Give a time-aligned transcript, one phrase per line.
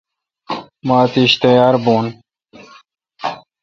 [0.87, 2.05] مہ اتیش تیار بھون۔